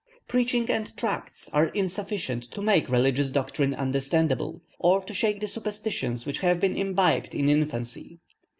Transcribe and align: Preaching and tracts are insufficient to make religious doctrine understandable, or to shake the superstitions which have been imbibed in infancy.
Preaching 0.27 0.67
and 0.71 0.97
tracts 0.97 1.47
are 1.53 1.67
insufficient 1.67 2.45
to 2.49 2.61
make 2.63 2.89
religious 2.89 3.29
doctrine 3.29 3.75
understandable, 3.75 4.63
or 4.79 5.03
to 5.03 5.13
shake 5.13 5.39
the 5.41 5.47
superstitions 5.47 6.25
which 6.25 6.39
have 6.39 6.59
been 6.59 6.75
imbibed 6.75 7.35
in 7.35 7.47
infancy. 7.47 8.17